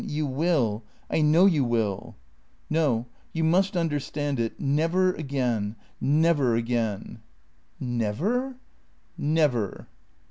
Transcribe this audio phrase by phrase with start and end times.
[0.07, 0.81] You will.
[1.11, 2.15] I know you will..."
[2.71, 3.05] "No.
[3.33, 4.59] You must understand it.
[4.59, 5.75] Never again.
[5.99, 7.19] Never again."
[7.79, 8.55] "Never?"
[9.15, 9.89] "Never."